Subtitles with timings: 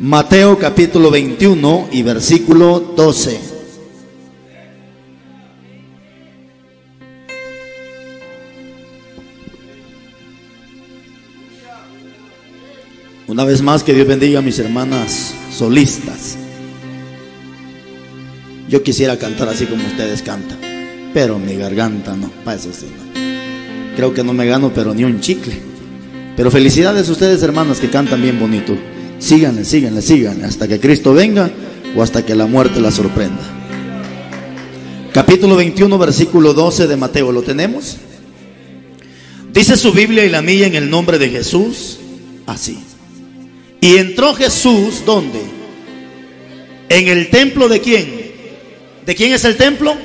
[0.00, 3.40] Mateo capítulo 21 y versículo 12.
[13.26, 16.38] Una vez más que Dios bendiga a mis hermanas solistas.
[18.68, 20.60] Yo quisiera cantar así como ustedes cantan,
[21.12, 22.86] pero mi garganta no, para eso sí.
[23.96, 25.60] Creo que no me gano, pero ni un chicle.
[26.36, 28.76] Pero felicidades a ustedes hermanas que cantan bien bonito.
[29.18, 31.50] Síganle, síganle, síganle, hasta que Cristo venga
[31.96, 33.42] o hasta que la muerte la sorprenda.
[35.12, 37.96] Capítulo 21, versículo 12 de Mateo, ¿lo tenemos?
[39.52, 41.98] Dice su Biblia y la mía en el nombre de Jesús,
[42.46, 42.78] así.
[43.80, 45.40] Y entró Jesús, ¿dónde?
[46.88, 48.28] En el templo de quién?
[49.04, 49.96] ¿De quién es el templo?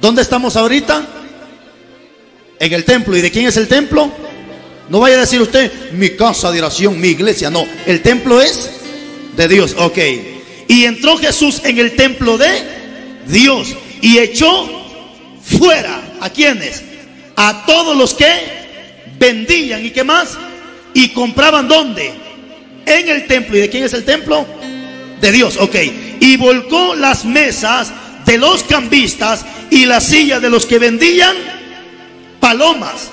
[0.00, 1.06] ¿Dónde estamos ahorita?
[2.58, 3.16] En el templo.
[3.16, 4.10] ¿Y de quién es el templo?
[4.88, 7.50] No vaya a decir usted, mi casa de oración, mi iglesia.
[7.50, 8.70] No, el templo es
[9.36, 9.74] de Dios.
[9.78, 9.98] Ok.
[10.68, 12.48] Y entró Jesús en el templo de
[13.26, 14.68] Dios y echó
[15.42, 16.02] fuera.
[16.20, 16.82] ¿A quiénes?
[17.36, 18.26] A todos los que
[19.18, 20.38] vendían y qué más.
[20.94, 22.12] Y compraban dónde?
[22.86, 23.56] En el templo.
[23.56, 24.46] ¿Y de quién es el templo?
[25.20, 25.56] De Dios.
[25.58, 25.74] Ok.
[26.20, 27.92] Y volcó las mesas
[28.24, 31.34] de los cambistas y las sillas de los que vendían
[32.40, 33.10] palomas.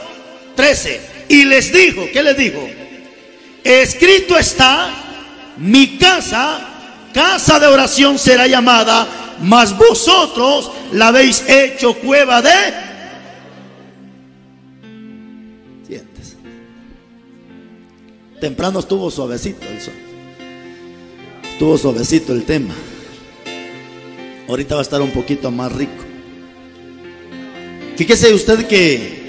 [0.56, 2.70] 13 y les dijo, ¿qué les dijo?
[3.64, 4.94] Escrito está,
[5.58, 6.60] mi casa,
[7.12, 12.52] casa de oración será llamada, mas vosotros la habéis hecho cueva de...
[15.88, 16.36] Sientes.
[18.40, 19.94] Temprano estuvo suavecito el sol.
[21.52, 22.76] Estuvo suavecito el tema.
[24.48, 26.04] Ahorita va a estar un poquito más rico.
[27.96, 29.23] Fíjese usted que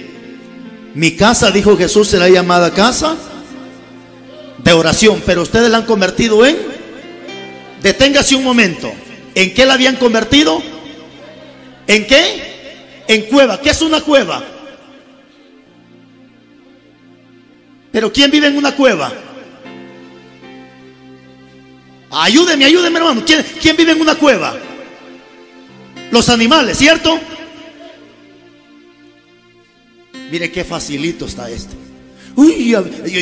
[0.95, 3.17] mi casa, dijo Jesús, será llamada casa
[4.59, 6.57] de oración, pero ustedes la han convertido en...
[7.83, 8.91] Deténgase un momento.
[9.35, 10.63] ¿En qué la habían convertido?
[11.87, 13.03] ¿En qué?
[13.09, 13.61] En cueva.
[13.61, 14.43] ¿Qué es una cueva?
[17.93, 19.13] Pero ¿quién vive en una cueva?
[22.11, 23.23] Ayúdeme, ayúdeme hermano.
[23.27, 24.55] ¿Quién, ¿Quién vive en una cueva?
[26.11, 27.19] Los animales, ¿cierto?
[30.35, 31.84] Mire qué facilito está este.
[32.37, 32.75] Uy,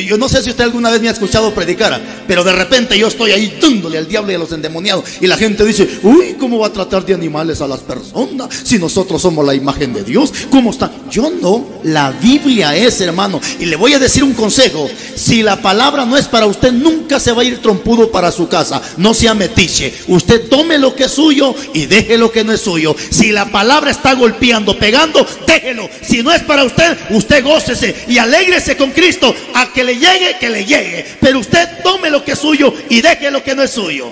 [0.07, 3.07] yo, no sé si usted alguna vez me ha escuchado predicar, pero de repente yo
[3.07, 5.05] estoy ahí dándole al diablo y a los endemoniados.
[5.21, 8.79] Y la gente dice, uy, ¿cómo va a tratar de animales a las personas si
[8.79, 10.33] nosotros somos la imagen de Dios?
[10.49, 10.91] ¿Cómo está?
[11.11, 13.39] Yo no, la Biblia es, hermano.
[13.59, 14.89] Y le voy a decir un consejo.
[15.15, 18.47] Si la palabra no es para usted, nunca se va a ir trompudo para su
[18.47, 18.81] casa.
[18.97, 19.93] No sea metiche.
[20.07, 22.95] Usted tome lo que es suyo y deje lo que no es suyo.
[23.11, 25.87] Si la palabra está golpeando, pegando, déjelo.
[26.01, 29.35] Si no es para usted, usted gócese y alégrese con Cristo Cristo.
[29.53, 31.05] A que le llegue, que le llegue.
[31.19, 34.11] Pero usted tome lo que es suyo y deje lo que no es suyo.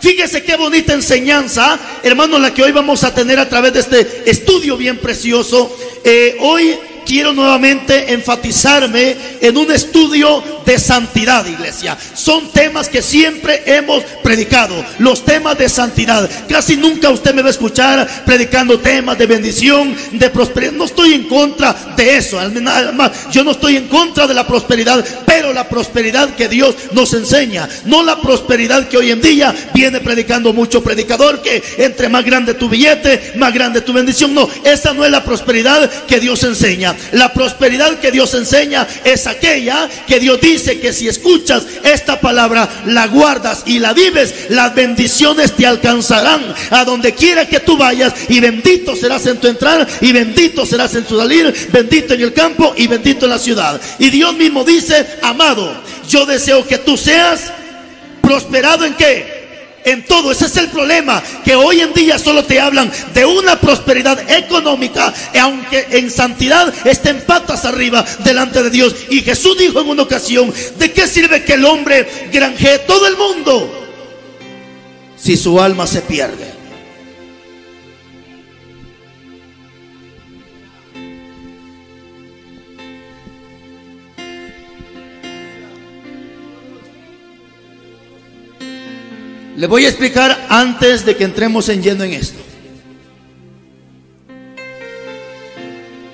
[0.00, 4.30] Fíjese qué bonita enseñanza, hermano, la que hoy vamos a tener a través de este
[4.30, 5.74] estudio bien precioso.
[6.04, 11.96] Eh, hoy quiero nuevamente enfatizarme en un estudio de santidad, iglesia.
[12.14, 16.28] Son temas que siempre hemos predicado, los temas de santidad.
[16.48, 20.72] Casi nunca usted me va a escuchar predicando temas de bendición, de prosperidad.
[20.72, 25.04] No estoy en contra de eso, además, yo no estoy en contra de la prosperidad,
[25.26, 30.00] pero la prosperidad que Dios nos enseña, no la prosperidad que hoy en día viene
[30.00, 34.34] predicando mucho predicador, que entre más grande tu billete, más grande tu bendición.
[34.34, 36.93] No, esa no es la prosperidad que Dios enseña.
[37.12, 42.68] La prosperidad que Dios enseña es aquella que Dios dice que si escuchas esta palabra,
[42.86, 48.12] la guardas y la vives, las bendiciones te alcanzarán a donde quiera que tú vayas
[48.28, 52.32] y bendito serás en tu entrar y bendito serás en tu salir, bendito en el
[52.32, 53.80] campo y bendito en la ciudad.
[53.98, 55.74] Y Dios mismo dice, amado,
[56.08, 57.52] yo deseo que tú seas
[58.20, 59.33] prosperado en qué?
[59.84, 60.32] En todo.
[60.32, 65.12] Ese es el problema, que hoy en día solo te hablan de una prosperidad económica,
[65.40, 68.94] aunque en santidad estén patas arriba delante de Dios.
[69.10, 73.16] Y Jesús dijo en una ocasión, ¿de qué sirve que el hombre granjee todo el
[73.16, 73.80] mundo
[75.16, 76.63] si su alma se pierde?
[89.64, 92.38] Le voy a explicar antes de que entremos en lleno en esto.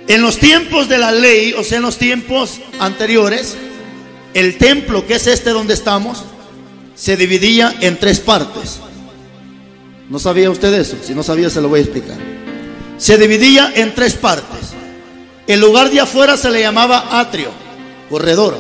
[0.07, 3.57] En los tiempos de la ley, o sea, en los tiempos anteriores,
[4.35, 6.23] el templo, que es este donde estamos,
[6.95, 8.79] se dividía en tres partes.
[10.09, 10.97] ¿No sabía usted eso?
[11.03, 12.19] Si no sabía, se lo voy a explicar.
[12.99, 14.61] Se dividía en tres partes.
[15.49, 17.51] El lugar de afuera se le llamaba atrio,
[18.09, 18.57] corredor.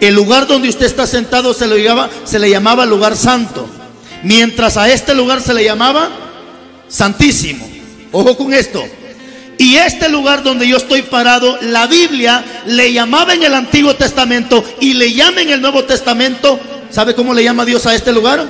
[0.00, 1.84] El lugar donde usted está sentado se le
[2.22, 3.68] se le llamaba lugar santo.
[4.22, 6.08] Mientras a este lugar se le llamaba
[6.88, 7.68] santísimo.
[8.12, 8.84] Ojo con esto.
[9.58, 14.64] Y este lugar donde yo estoy parado, la Biblia le llamaba en el Antiguo Testamento
[14.80, 16.60] y le llama en el Nuevo Testamento.
[16.90, 18.46] ¿Sabe cómo le llama Dios a este lugar?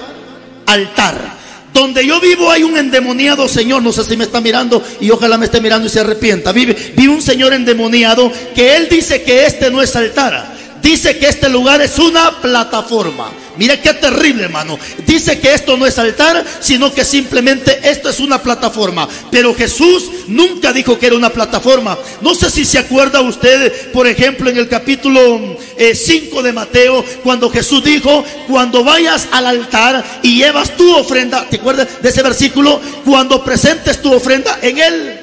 [0.66, 1.38] Altar.
[1.72, 5.38] Donde yo vivo hay un endemoniado señor, no sé si me está mirando y ojalá
[5.38, 6.52] me esté mirando y se arrepienta.
[6.52, 11.28] Vive, vive un señor endemoniado que él dice que este no es altar dice que
[11.28, 13.30] este lugar es una plataforma.
[13.58, 14.78] Mira qué terrible, hermano.
[15.04, 19.08] Dice que esto no es altar, sino que simplemente esto es una plataforma.
[19.32, 21.98] Pero Jesús nunca dijo que era una plataforma.
[22.20, 27.04] No sé si se acuerda usted, por ejemplo, en el capítulo 5 eh, de Mateo,
[27.24, 32.22] cuando Jesús dijo, cuando vayas al altar y llevas tu ofrenda, ¿te acuerdas de ese
[32.22, 32.80] versículo?
[33.04, 35.20] Cuando presentes tu ofrenda en el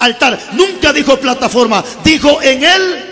[0.00, 0.38] altar.
[0.54, 3.09] Nunca dijo plataforma, dijo en el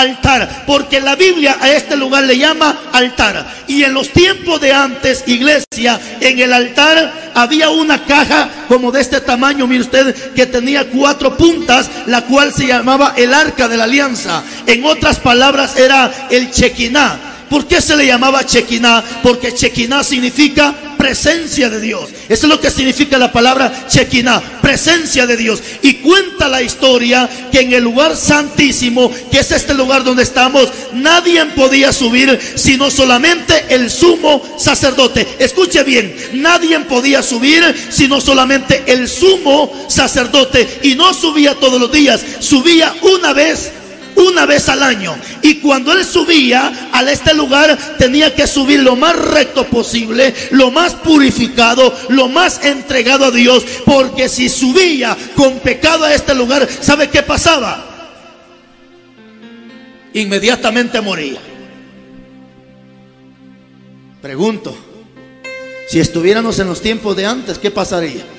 [0.00, 3.46] altar, porque la Biblia a este lugar le llama altar.
[3.66, 9.00] Y en los tiempos de antes, iglesia, en el altar había una caja como de
[9.00, 13.76] este tamaño, mire usted, que tenía cuatro puntas, la cual se llamaba el arca de
[13.76, 14.42] la alianza.
[14.66, 17.18] En otras palabras, era el chequiná.
[17.48, 19.02] ¿Por qué se le llamaba Chequiná?
[19.22, 22.10] Porque Chequiná significa presencia de Dios.
[22.28, 25.62] Eso es lo que significa la palabra Chequiná, presencia de Dios.
[25.82, 30.68] Y cuenta la historia que en el lugar santísimo, que es este lugar donde estamos,
[30.92, 35.26] nadie podía subir sino solamente el sumo sacerdote.
[35.38, 40.80] Escuche bien, nadie podía subir sino solamente el sumo sacerdote.
[40.82, 43.70] Y no subía todos los días, subía una vez
[44.18, 45.16] una vez al año.
[45.42, 50.70] Y cuando él subía a este lugar, tenía que subir lo más recto posible, lo
[50.70, 53.64] más purificado, lo más entregado a Dios.
[53.84, 57.84] Porque si subía con pecado a este lugar, ¿sabe qué pasaba?
[60.14, 61.40] Inmediatamente moría.
[64.20, 64.76] Pregunto,
[65.88, 68.37] si estuviéramos en los tiempos de antes, ¿qué pasaría?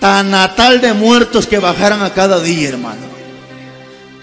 [0.00, 3.19] Tan natal de muertos que bajaran a cada día, hermano.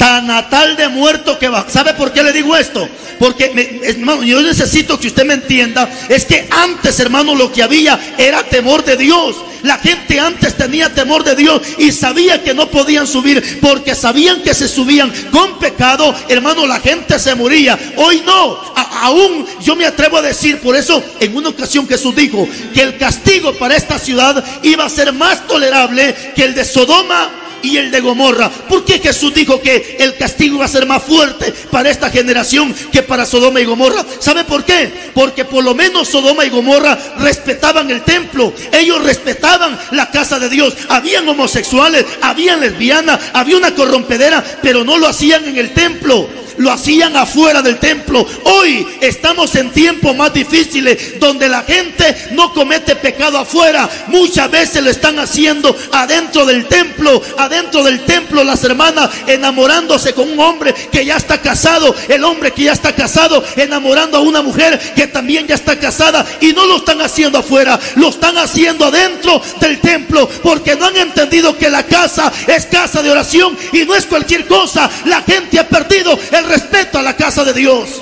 [0.08, 1.66] Tan natal de muertos que va.
[1.70, 2.88] ¿Sabe por qué le digo esto?
[3.20, 5.90] Porque, hermano, yo necesito que usted me entienda.
[6.08, 9.36] Es que antes, hermano, lo que había era temor de Dios.
[9.64, 14.42] La gente antes tenía temor de Dios y sabía que no podían subir porque sabían
[14.44, 17.78] que se subían con pecado, hermano, la gente se moría.
[17.98, 18.62] Hoy no,
[19.02, 22.98] aún yo me atrevo a decir, por eso en una ocasión Jesús dijo que el
[22.98, 27.92] castigo para esta ciudad iba a ser más tolerable que el de Sodoma y el
[27.92, 28.50] de Gomorra.
[28.50, 32.74] ¿Por qué Jesús dijo que el castigo va a ser más fuerte para esta generación
[32.92, 34.06] que para Sodoma y Gomorra?
[34.20, 35.12] ¿Sabe por qué?
[35.14, 38.54] Porque por lo menos Sodoma y Gomorra respetaban el templo.
[38.72, 40.76] Ellos respetaban la casa de Dios.
[40.90, 46.72] Habían homosexuales, habían lesbianas, había una corrompedera, pero no lo hacían en el templo lo
[46.72, 48.26] hacían afuera del templo.
[48.44, 53.90] Hoy estamos en tiempos más difíciles donde la gente no comete pecado afuera.
[54.08, 57.22] Muchas veces lo están haciendo adentro del templo.
[57.38, 61.96] Adentro del templo las hermanas enamorándose con un hombre que ya está casado.
[62.08, 66.26] El hombre que ya está casado enamorando a una mujer que también ya está casada.
[66.42, 67.80] Y no lo están haciendo afuera.
[67.96, 70.28] Lo están haciendo adentro del templo.
[70.44, 74.48] Porque no han entendido que la casa es casa de oración y no es cualquier
[74.48, 74.90] cosa.
[75.06, 76.18] La gente ha perdido
[76.48, 78.02] respeto a la casa de Dios.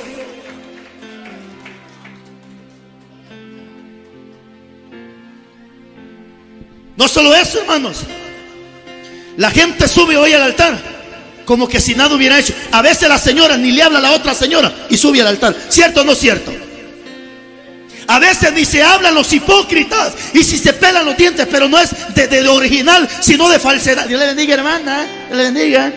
[6.97, 8.03] No solo eso, hermanos.
[9.37, 10.95] La gente sube hoy al altar
[11.45, 12.53] como que si nada hubiera hecho.
[12.71, 15.55] A veces la señora ni le habla a la otra señora y sube al altar.
[15.69, 16.51] ¿Cierto o no cierto?
[18.07, 21.79] A veces ni se hablan los hipócritas y si se pelan los dientes, pero no
[21.79, 24.05] es de, de, original, sino de falsedad.
[24.07, 25.07] Dios le bendiga, hermana.
[25.27, 25.93] Dios le bendiga.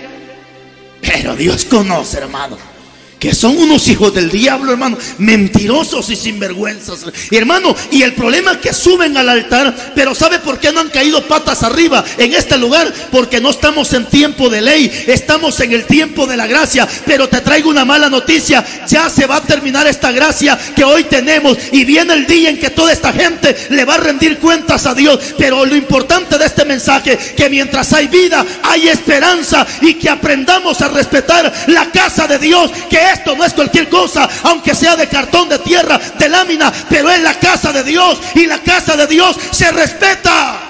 [1.01, 2.78] Pero Dios conoce, hermano
[3.19, 7.05] que son unos hijos del diablo, hermano, mentirosos y sinvergüenzas.
[7.31, 10.81] Y hermano, y el problema es que suben al altar, pero ¿sabe por qué no
[10.81, 12.93] han caído patas arriba en este lugar?
[13.11, 16.87] Porque no estamos en tiempo de ley, estamos en el tiempo de la gracia.
[17.07, 21.05] Pero te traigo una mala noticia, ya se va a terminar esta gracia que hoy
[21.05, 24.87] tenemos y viene el día en que toda esta gente le va a rendir cuentas
[24.87, 25.19] a Dios.
[25.37, 30.81] Pero lo importante de este mensaje, que mientras hay vida, hay esperanza y que aprendamos
[30.81, 35.09] a respetar la casa de Dios, que esto no es cualquier cosa, aunque sea de
[35.09, 39.07] cartón, de tierra, de lámina, pero es la casa de Dios y la casa de
[39.07, 40.69] Dios se respeta.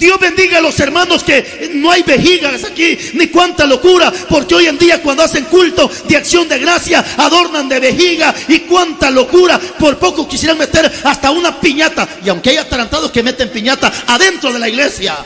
[0.00, 4.66] Dios bendiga a los hermanos que no hay vejigas aquí, ni cuánta locura, porque hoy
[4.66, 9.60] en día cuando hacen culto de acción de gracia, adornan de vejiga y cuánta locura.
[9.78, 14.50] Por poco quisieran meter hasta una piñata, y aunque hay atarantados que meten piñata adentro
[14.50, 15.18] de la iglesia.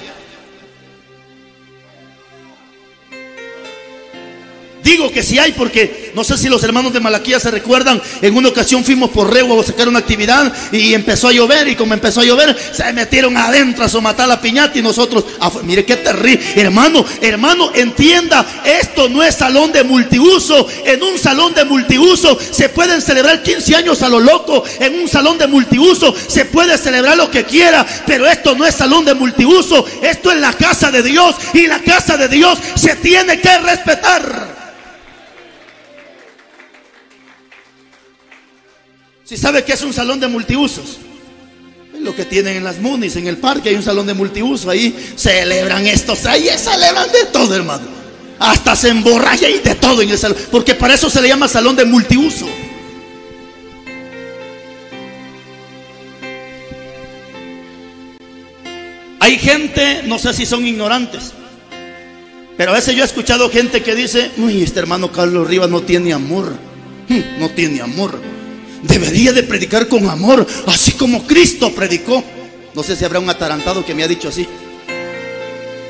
[4.84, 8.36] Digo que sí hay porque no sé si los hermanos de Malaquía se recuerdan, en
[8.36, 11.94] una ocasión fuimos por Rego a sacar una actividad y empezó a llover y como
[11.94, 15.24] empezó a llover se metieron adentro a somatar la piñata y nosotros,
[15.62, 21.54] mire qué terrible, hermano, hermano, entienda, esto no es salón de multiuso, en un salón
[21.54, 26.14] de multiuso se pueden celebrar 15 años a lo loco, en un salón de multiuso
[26.28, 30.38] se puede celebrar lo que quiera, pero esto no es salón de multiuso, esto es
[30.40, 34.53] la casa de Dios y la casa de Dios se tiene que respetar.
[39.24, 40.98] Si sabe que es un salón de multiusos,
[41.98, 44.94] lo que tienen en las Munis, en el parque hay un salón de multiuso, ahí
[45.16, 47.86] celebran estos, ahí celebran de todo, hermano.
[48.38, 51.48] Hasta se emborracha y de todo en el salón, porque para eso se le llama
[51.48, 52.46] salón de multiuso.
[59.20, 61.32] Hay gente, no sé si son ignorantes,
[62.58, 65.80] pero a veces yo he escuchado gente que dice, uy, este hermano Carlos Rivas no
[65.80, 66.52] tiene amor,
[67.08, 68.34] hmm, no tiene amor
[68.88, 72.22] debería de predicar con amor, así como Cristo predicó.
[72.74, 74.46] No sé si habrá un atarantado que me ha dicho así.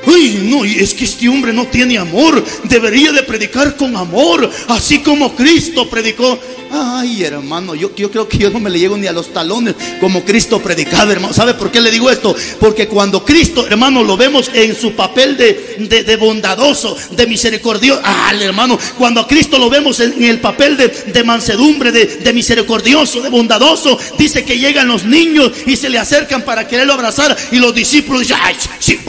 [0.07, 2.43] Uy, no, es que este hombre no tiene amor.
[2.63, 6.39] Debería de predicar con amor, así como Cristo predicó.
[6.71, 9.75] Ay, hermano, yo, yo creo que yo no me le llego ni a los talones
[10.01, 11.33] como Cristo predicaba, hermano.
[11.33, 12.35] ¿Sabe por qué le digo esto?
[12.59, 18.01] Porque cuando Cristo, hermano, lo vemos en su papel de, de, bondadoso, de misericordioso.
[18.03, 23.21] Ah, hermano, cuando a Cristo lo vemos en, el papel de, de mansedumbre, de, misericordioso,
[23.21, 27.35] de bondadoso, dice que llegan los niños y se le acercan para quererlo abrazar.
[27.51, 28.99] Y los discípulos dicen, ay, sí,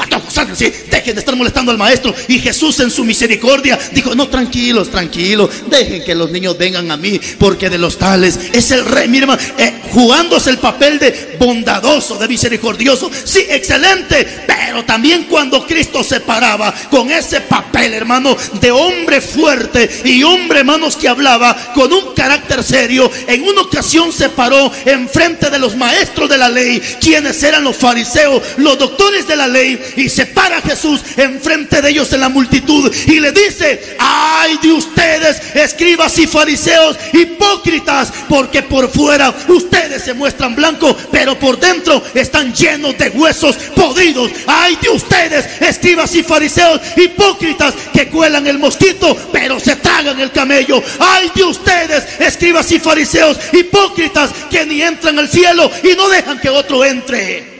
[0.54, 2.14] sí, dejen de estar molestando al maestro.
[2.28, 6.96] Y Jesús en su misericordia dijo, no, tranquilos, tranquilos, dejen que los niños vengan a
[6.96, 7.20] mí.
[7.38, 12.18] Porque que de los tales es el rey, mi eh, jugándose el papel de bondadoso,
[12.18, 13.10] de misericordioso.
[13.24, 19.88] Sí, excelente, pero también cuando Cristo se paraba con ese papel, hermano, de hombre fuerte
[20.04, 25.50] y hombre, hermanos, que hablaba con un carácter serio, en una ocasión se paró enfrente
[25.50, 29.80] de los maestros de la ley, quienes eran los fariseos, los doctores de la ley,
[29.96, 30.75] y se para Jesús
[31.16, 36.96] enfrente de ellos en la multitud y le dice, ay de ustedes, escribas y fariseos,
[37.12, 43.56] hipócritas, porque por fuera ustedes se muestran blancos, pero por dentro están llenos de huesos
[43.74, 44.30] podridos.
[44.46, 50.32] Ay de ustedes, escribas y fariseos, hipócritas, que cuelan el mosquito, pero se tragan el
[50.32, 50.82] camello.
[50.98, 56.38] Ay de ustedes, escribas y fariseos, hipócritas, que ni entran al cielo y no dejan
[56.38, 57.55] que otro entre.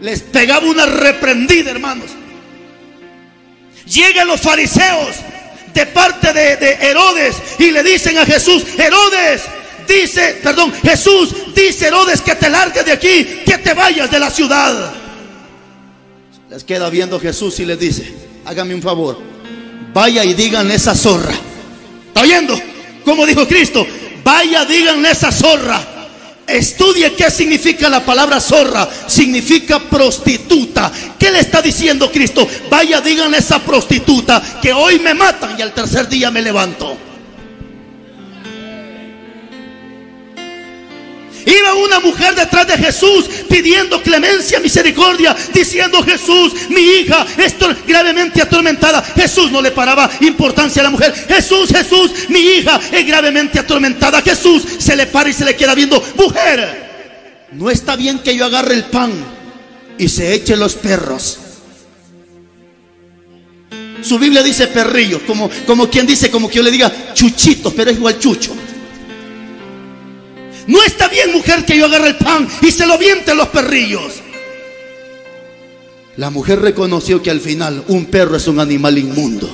[0.00, 2.10] Les pegaba una reprendida, hermanos.
[3.86, 5.16] Llegan los fariseos
[5.74, 9.42] de parte de, Herodes y le dicen a Jesús, Herodes,
[9.88, 14.30] dice, perdón, Jesús dice Herodes que te largues de aquí, que te vayas de la
[14.30, 14.92] ciudad.
[16.50, 18.14] Les queda viendo Jesús y les dice,
[18.44, 19.20] hágame un favor,
[19.92, 21.34] vaya y díganle esa zorra.
[22.08, 22.60] ¿Está oyendo?
[23.04, 23.86] Como dijo Cristo,
[24.22, 25.97] vaya, díganle esa zorra
[26.48, 28.88] Estudie qué significa la palabra zorra.
[29.06, 30.90] Significa prostituta.
[31.18, 32.46] ¿Qué le está diciendo Cristo?
[32.70, 37.07] Vaya, díganle a esa prostituta que hoy me matan y al tercer día me levanto.
[41.48, 48.42] Iba una mujer detrás de Jesús pidiendo clemencia, misericordia, diciendo Jesús, mi hija estoy gravemente
[48.42, 49.02] atormentada.
[49.02, 51.14] Jesús no le paraba importancia a la mujer.
[51.26, 54.20] Jesús, Jesús, mi hija es gravemente atormentada.
[54.20, 58.44] Jesús se le para y se le queda viendo, mujer, no está bien que yo
[58.44, 59.12] agarre el pan
[59.96, 61.38] y se eche los perros.
[64.02, 67.90] Su Biblia dice perrillos, como, como quien dice, como que yo le diga chuchitos, pero
[67.90, 68.54] es igual chucho.
[70.68, 74.20] No está bien, mujer, que yo agarre el pan y se lo viente los perrillos.
[76.16, 79.48] La mujer reconoció que al final un perro es un animal inmundo.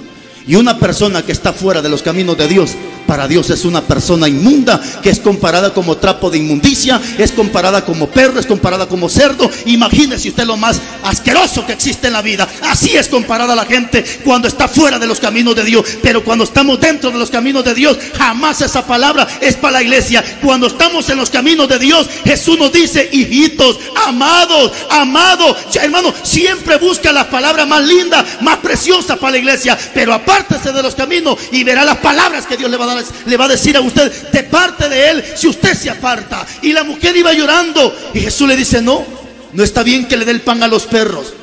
[0.47, 2.73] Y una persona que está fuera de los caminos de Dios
[3.07, 7.85] para Dios es una persona inmunda que es comparada como trapo de inmundicia, es comparada
[7.85, 9.51] como perro, es comparada como cerdo.
[9.67, 12.49] Imagínese usted lo más asqueroso que existe en la vida.
[12.63, 15.85] Así es comparada la gente cuando está fuera de los caminos de Dios.
[16.03, 19.83] Pero cuando estamos dentro de los caminos de Dios, jamás esa palabra es para la
[19.83, 20.25] iglesia.
[20.43, 25.57] Cuando estamos en los caminos de Dios, Jesús nos dice, hijitos, amados, amados.
[25.77, 29.79] hermano, siempre busca la palabra más linda, más preciosa para la iglesia.
[29.93, 33.05] Pero apártese de los caminos y verá las palabras que Dios le va a dar
[33.26, 36.47] le va a decir a usted de parte de él si usted se aparta.
[36.62, 39.05] Y la mujer iba llorando y Jesús le dice, no,
[39.53, 41.35] no está bien que le dé el pan a los perros.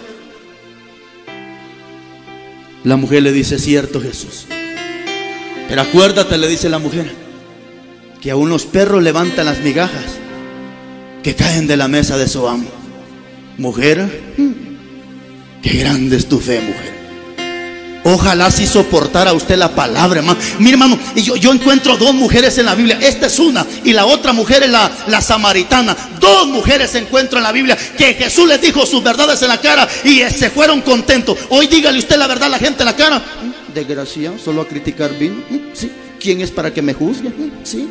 [2.83, 4.48] La mujer le dice, cierto Jesús.
[5.69, 7.13] Pero acuérdate, le dice la mujer,
[8.19, 10.17] que aún los perros levantan las migajas
[11.24, 12.69] que caen de la mesa de su amo.
[13.57, 14.33] Mujer,
[15.62, 17.00] qué grande es tu fe, mujer.
[18.03, 20.39] Ojalá si soportara usted la palabra, hermano.
[20.60, 22.98] Mi hermano, yo, yo encuentro dos mujeres en la Biblia.
[23.01, 25.96] Esta es una y la otra mujer es la, la samaritana.
[26.20, 29.60] Dos mujeres se encuentran en la Biblia que Jesús les dijo sus verdades en la
[29.60, 31.38] cara y se fueron contentos.
[31.50, 33.20] Hoy dígale usted la verdad a la gente en la cara.
[33.20, 33.74] ¿Mm?
[33.74, 35.43] Desgracia, solo a criticar bien.
[35.50, 35.58] ¿Mm?
[35.74, 35.91] ¿Sí?
[36.20, 37.29] ¿Quién es para que me juzgue?
[37.29, 37.51] ¿Mm?
[37.63, 37.88] ¿Sí?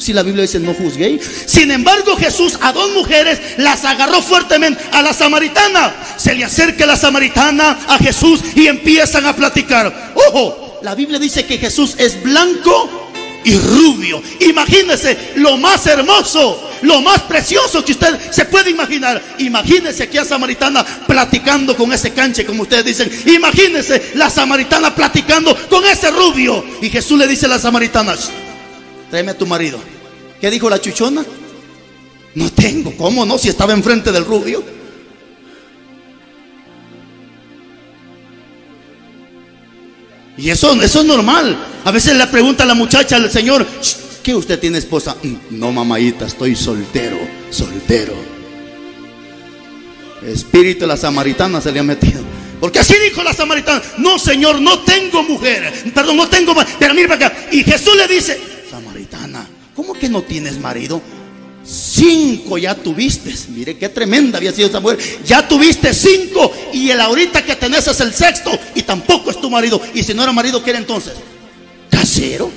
[0.00, 1.22] Si la Biblia dice no juzguéis.
[1.46, 4.82] Sin embargo, Jesús a dos mujeres las agarró fuertemente.
[4.92, 10.12] A la samaritana se le acerca la samaritana a Jesús y empiezan a platicar.
[10.14, 13.10] Ojo, la Biblia dice que Jesús es blanco
[13.44, 14.22] y rubio.
[14.40, 19.22] Imagínese lo más hermoso, lo más precioso que usted se puede imaginar.
[19.38, 23.10] Imagínese aquí a Samaritana platicando con ese canche, como ustedes dicen.
[23.26, 26.64] Imagínese la Samaritana platicando con ese rubio.
[26.80, 28.30] Y Jesús le dice a las samaritanas,
[29.10, 29.78] tráeme a tu marido.
[30.40, 31.24] ¿Qué dijo la chuchona?
[32.34, 33.36] No tengo, ¿cómo no?
[33.36, 34.62] Si estaba enfrente del rubio.
[40.36, 41.58] Y eso, eso es normal.
[41.84, 43.66] A veces le pregunta a la muchacha al Señor,
[44.22, 45.16] ¿qué usted tiene esposa?
[45.22, 47.18] Mm, no, mamayita, estoy soltero,
[47.50, 48.14] soltero.
[50.26, 52.22] espíritu de la samaritana se le ha metido.
[52.60, 57.08] Porque así dijo la samaritana, no Señor, no tengo mujer, perdón, no tengo, pero mira
[57.08, 57.38] para acá.
[57.50, 58.38] Y Jesús le dice,
[59.74, 61.00] ¿Cómo que no tienes marido?
[61.64, 63.32] Cinco ya tuviste.
[63.50, 64.98] Mire qué tremenda había sido esa mujer.
[65.24, 69.50] Ya tuviste cinco y el ahorita que tenés es el sexto y tampoco es tu
[69.50, 69.80] marido.
[69.94, 71.14] Y si no era marido, ¿qué era entonces?
[71.90, 72.50] Casero.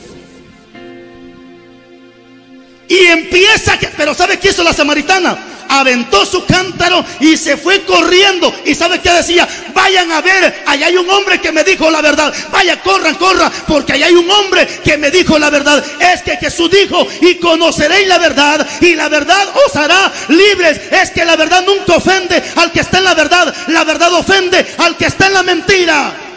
[2.87, 5.52] Y empieza, que, pero ¿sabe qué hizo la samaritana?
[5.69, 8.53] Aventó su cántaro y se fue corriendo.
[8.65, 9.47] ¿Y sabe qué decía?
[9.73, 12.33] Vayan a ver, allá hay un hombre que me dijo la verdad.
[12.51, 15.83] Vaya, corran, corran, porque allá hay un hombre que me dijo la verdad.
[15.99, 20.79] Es que Jesús dijo, y conoceréis la verdad, y la verdad os hará libres.
[20.91, 24.65] Es que la verdad nunca ofende al que está en la verdad, la verdad ofende
[24.77, 26.32] al que está en la mentira.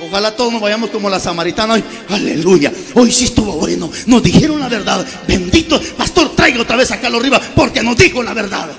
[0.00, 1.84] Ojalá todos nos vayamos como la samaritana hoy.
[2.08, 2.72] Aleluya.
[2.94, 3.90] Hoy sí estuvo bueno.
[4.06, 5.06] Nos dijeron la verdad.
[5.28, 5.80] Bendito.
[5.96, 8.70] Pastor, traiga otra vez acá lo arriba porque nos dijo la verdad.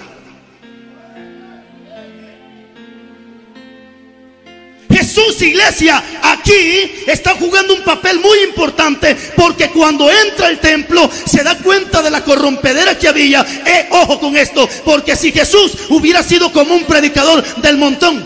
[4.89, 11.43] Jesús, iglesia, aquí está jugando un papel muy importante porque cuando entra al templo se
[11.43, 13.45] da cuenta de la corrompedera que había.
[13.65, 18.23] Eh, ojo con esto, porque si Jesús hubiera sido como un predicador del montón,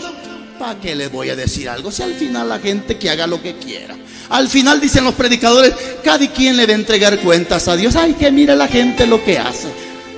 [0.58, 1.92] ¿Para qué les voy a decir algo?
[1.92, 3.94] Si al final la gente que haga lo que quiera.
[4.30, 7.94] Al final dicen los predicadores, cada quien le va a entregar cuentas a Dios.
[7.94, 9.68] Ay, que mire la gente lo que hace.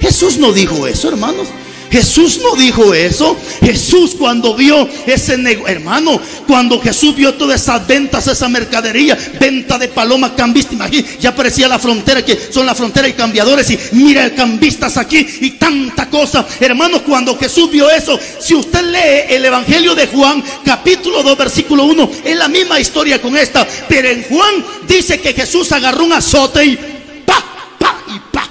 [0.00, 1.48] Jesús no dijo eso, hermanos.
[1.90, 3.36] Jesús no dijo eso.
[3.60, 9.78] Jesús cuando vio ese negocio, hermano, cuando Jesús vio todas esas ventas, esa mercadería, venta
[9.78, 13.78] de palomas cambistas, imagínate, ya parecía la frontera, que son la frontera y cambiadores, y
[13.92, 16.46] mira cambistas aquí y tanta cosa.
[16.60, 21.84] Hermanos, cuando Jesús vio eso, si usted lee el Evangelio de Juan, capítulo 2, versículo
[21.84, 26.12] 1, es la misma historia con esta, pero en Juan dice que Jesús agarró un
[26.12, 26.76] azote y
[27.24, 27.44] pa,
[27.78, 28.48] pa y pa.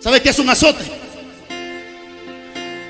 [0.00, 1.07] ¿Sabe qué es un azote?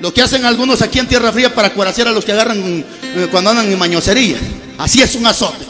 [0.00, 3.28] Lo que hacen algunos aquí en Tierra Fría para cuaraciar a los que agarran eh,
[3.30, 4.38] cuando andan en mañosería.
[4.78, 5.66] Así es un azote.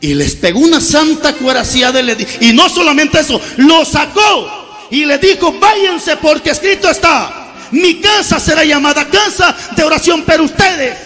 [0.00, 2.00] Y les pegó una santa cuaraciada
[2.40, 8.38] y, no solamente eso, lo sacó y le dijo, váyanse porque escrito está, mi casa
[8.38, 10.98] será llamada casa de oración, pero ustedes.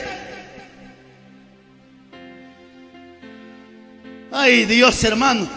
[4.33, 5.49] Ay Dios hermano,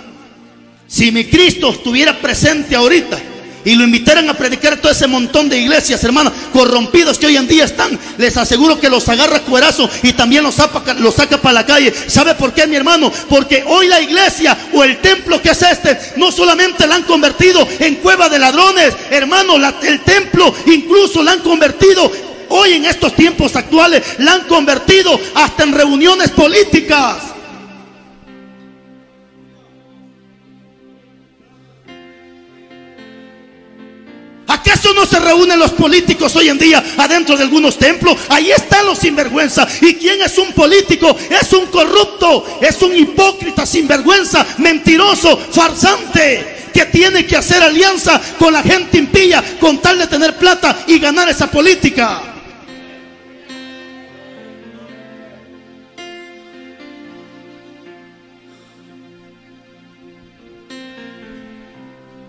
[0.88, 3.20] si mi Cristo estuviera presente ahorita,
[3.66, 7.48] y lo invitaran a predicar todo ese montón de iglesias, hermanos, corrompidos que hoy en
[7.48, 11.54] día están, les aseguro que los agarra cuerazo y también los saca, los saca para
[11.54, 11.94] la calle.
[12.08, 13.12] ¿Sabe por qué, mi hermano?
[13.30, 17.68] Porque hoy la iglesia o el templo que es este, no solamente la han convertido
[17.80, 22.12] en cueva de ladrones, hermano, el templo incluso la han convertido
[22.50, 27.31] hoy en estos tiempos actuales, la han convertido hasta en reuniones políticas.
[34.52, 38.18] ¿Acaso no se reúnen los políticos hoy en día adentro de algunos templos?
[38.28, 39.66] Ahí están los sinvergüenza.
[39.80, 41.16] ¿Y quién es un político?
[41.30, 48.52] Es un corrupto, es un hipócrita, sinvergüenza, mentiroso, farsante, que tiene que hacer alianza con
[48.52, 52.22] la gente impía con tal de tener plata y ganar esa política.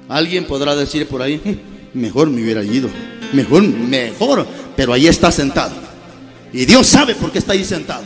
[0.08, 1.40] Alguien podrá decir por ahí,
[1.94, 2.88] mejor me hubiera ido.
[3.32, 4.46] Mejor, mejor.
[4.76, 5.74] Pero ahí está sentado.
[6.52, 8.04] Y Dios sabe por qué está ahí sentado.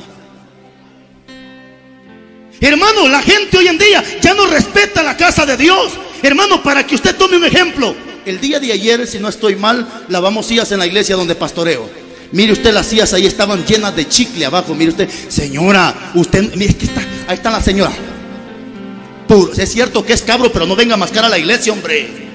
[2.61, 5.93] Hermano, la gente hoy en día ya no respeta la casa de Dios.
[6.23, 7.95] Hermano, para que usted tome un ejemplo.
[8.25, 11.89] el día de ayer, si no estoy mal, lavamos sillas en la iglesia donde pastoreo.
[12.33, 14.75] Mire usted las sillas ahí estaban llenas de chicle abajo.
[14.75, 17.93] Mire usted, señora, usted, mire que está, ahí está la señora.
[19.29, 22.26] Puro, es cierto que es cabro, pero no venga a mascar a la iglesia, hombre.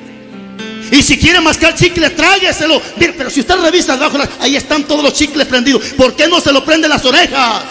[0.91, 2.81] Y si quiere mascar chicle, trágueselo.
[2.97, 5.81] Mire, pero si usted revisa abajo, ahí están todos los chicles prendidos.
[5.97, 7.63] ¿Por qué no se lo prende las orejas?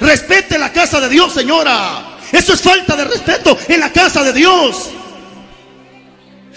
[0.00, 2.18] Respete la casa de Dios, señora.
[2.30, 4.90] Eso es falta de respeto en la casa de Dios.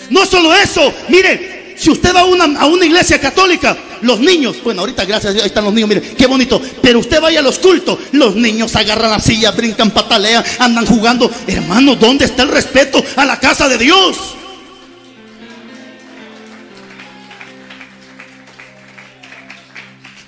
[0.10, 4.58] No solo eso, mire, si usted va a una, a una iglesia católica, los niños,
[4.63, 6.62] bueno, ahorita gracias a Dios ahí están los niños, mire, qué bonito.
[6.82, 11.32] Pero usted vaya a los cultos, los niños agarran la silla, brincan, patalean, andan jugando.
[11.47, 14.17] Hermano, ¿dónde está el respeto a la casa de Dios?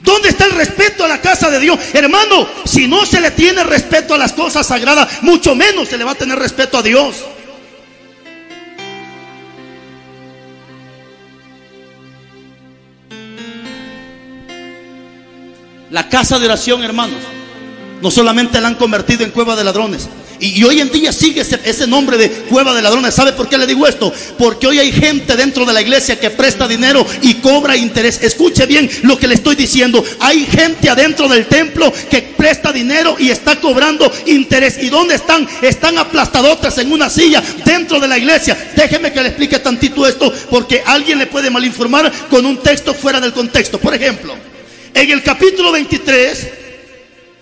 [0.10, 1.78] ¿Dónde está el respeto a la casa de Dios?
[1.94, 6.04] Hermano, si no se le tiene respeto a las cosas sagradas, mucho menos se le
[6.04, 7.18] va a tener respeto a Dios.
[15.92, 17.20] La casa de oración, hermanos,
[18.02, 21.88] no solamente la han convertido en cueva de ladrones, y, hoy en día sigue ese,
[21.88, 23.14] nombre de cueva de ladrones.
[23.14, 24.14] ¿Sabe por qué le digo esto?
[24.38, 28.20] Porque hoy hay gente dentro de la iglesia que presta dinero y cobra interés.
[28.22, 30.04] Escuche bien lo que le estoy diciendo.
[30.20, 34.78] Hay gente adentro del templo que presta dinero y está cobrando interés.
[34.82, 35.48] ¿Y dónde están?
[35.62, 38.58] Están aplastadotas en una silla dentro de la iglesia.
[38.76, 43.20] Déjeme que le explique tantito esto porque alguien le puede malinformar con un texto fuera
[43.20, 43.80] del contexto.
[43.80, 44.36] Por ejemplo,
[44.94, 46.69] en el capítulo 23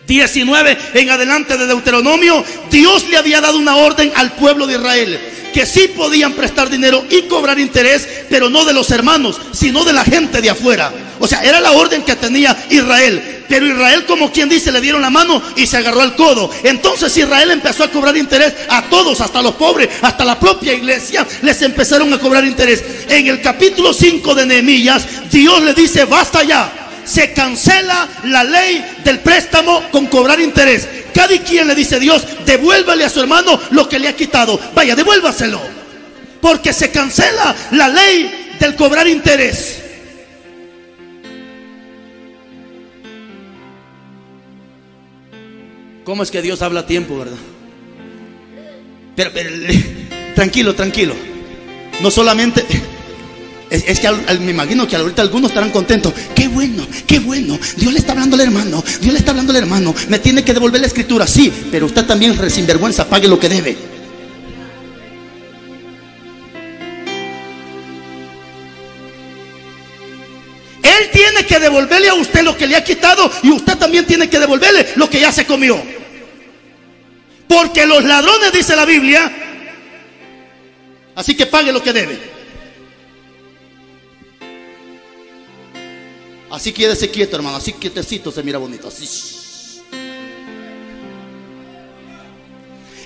[0.08, 5.20] 19 en adelante de Deuteronomio, Dios le había dado una orden al pueblo de Israel
[5.54, 9.92] que sí podían prestar dinero y cobrar interés, pero no de los hermanos, sino de
[9.92, 10.94] la gente de afuera.
[11.20, 13.44] O sea, era la orden que tenía Israel.
[13.50, 16.52] Pero Israel, como quien dice, le dieron la mano y se agarró al codo.
[16.62, 21.26] Entonces Israel empezó a cobrar interés a todos, hasta los pobres, hasta la propia iglesia,
[21.42, 22.84] les empezaron a cobrar interés.
[23.10, 28.86] En el capítulo 5 de Nehemías, Dios le dice, basta ya se cancela la ley
[29.04, 30.88] del préstamo con cobrar interés.
[31.14, 34.60] Cada quien le dice Dios, devuélvale a su hermano lo que le ha quitado.
[34.76, 35.60] Vaya, devuélvaselo.
[36.42, 39.84] Porque se cancela la ley del cobrar interés.
[46.04, 47.38] ¿Cómo es que Dios habla a tiempo, verdad?
[49.16, 49.32] pero
[50.36, 51.16] tranquilo, tranquilo.
[52.02, 52.64] No solamente
[53.70, 56.14] es, que me imagino que ahorita algunos estarán contentos.
[56.34, 57.60] Qué bueno, qué bueno.
[57.76, 58.84] Dios le está hablando al hermano.
[59.02, 59.94] Dios le está hablando al hermano.
[60.08, 61.28] Me tiene que devolver la escritura.
[61.28, 63.78] Sí, pero usted también, sinvergüenza, pague lo que debe.
[70.84, 74.30] Él tiene que devolverle a usted lo que le ha quitado y usted también tiene
[74.30, 75.82] que devolverle lo que ya se comió.
[77.48, 79.32] Porque los ladrones, dice la Biblia,
[81.16, 82.37] así que pague lo que debe.
[86.58, 87.58] Así quédese quieto, hermano.
[87.58, 88.92] Así quietecito se mira bonito.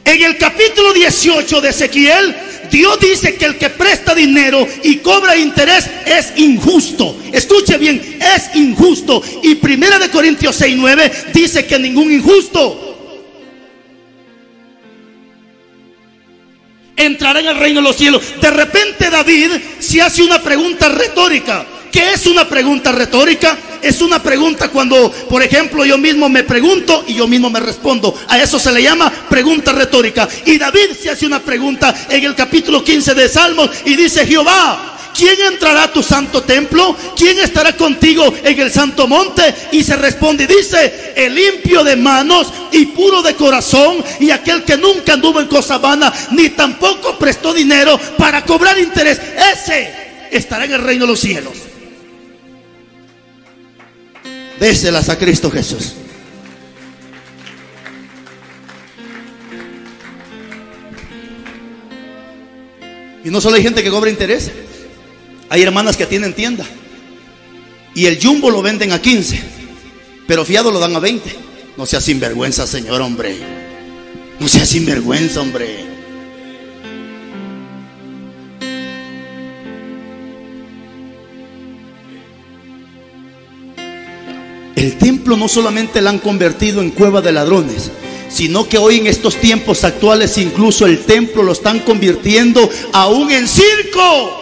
[0.06, 2.34] En el capítulo 18 de Ezequiel,
[2.72, 7.14] Dios dice que el que presta dinero y cobra interés es injusto.
[7.34, 9.22] Escuche bien, es injusto.
[9.44, 12.88] Y Primera de Corintios 6:9 dice que ningún injusto
[16.96, 18.24] entrará en el reino de los cielos.
[18.40, 21.68] De repente David se hace una pregunta retórica.
[21.92, 23.58] ¿Qué es una pregunta retórica?
[23.82, 28.16] Es una pregunta cuando, por ejemplo, yo mismo me pregunto y yo mismo me respondo.
[28.30, 30.28] A eso se le llama pregunta retórica.
[30.46, 34.88] Y David se hace una pregunta en el capítulo 15 de Salmos y dice, Jehová,
[35.14, 36.96] ¿Quién entrará a tu santo templo?
[37.18, 39.54] ¿Quién estará contigo en el santo monte?
[39.74, 44.64] Y se responde y dice, el limpio de manos y puro de corazón y aquel
[44.64, 49.20] que nunca anduvo en cosa vana, ni tampoco prestó dinero para cobrar interés.
[49.54, 49.94] Ese
[50.32, 51.71] estará en el reino de los cielos.
[54.62, 55.94] Déselas a Cristo Jesús.
[63.24, 64.52] Y no solo hay gente que cobra interés,
[65.50, 66.64] hay hermanas que tienen tienda.
[67.96, 69.42] Y el jumbo lo venden a 15,
[70.28, 71.36] pero fiado lo dan a 20.
[71.76, 73.38] No sea sinvergüenza, Señor, hombre.
[74.40, 75.91] No sea sinvergüenza, hombre.
[84.82, 87.92] El templo no solamente la han convertido en cueva de ladrones,
[88.30, 93.48] sino que hoy en estos tiempos actuales incluso el templo lo están convirtiendo aún en
[93.48, 94.40] circo.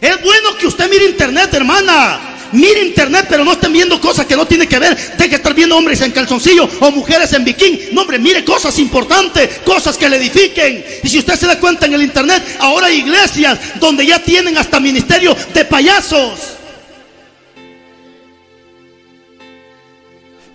[0.00, 2.20] Es bueno que usted mire internet, hermana.
[2.50, 5.16] Mire internet, pero no estén viendo cosas que no tienen que ver.
[5.16, 7.90] De que estar viendo hombres en calzoncillo o mujeres en bikini.
[7.92, 10.84] No, hombre, mire cosas importantes, cosas que le edifiquen.
[11.04, 14.58] Y si usted se da cuenta en el internet, ahora hay iglesias donde ya tienen
[14.58, 16.51] hasta ministerio de payasos.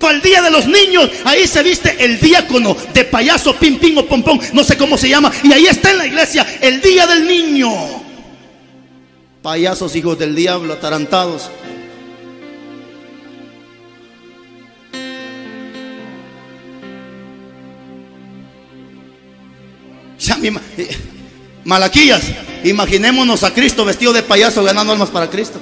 [0.07, 3.97] Para el día de los niños, ahí se viste el diácono de payaso, pim, pim
[3.97, 5.29] o pompón, no sé cómo se llama.
[5.43, 7.69] Y ahí está en la iglesia el día del niño.
[9.41, 11.51] Payasos, hijos del diablo, atarantados.
[20.19, 20.39] Ya,
[20.77, 20.97] eh,
[21.65, 22.23] Malaquías,
[22.63, 25.59] imaginémonos a Cristo vestido de payaso ganando almas para Cristo.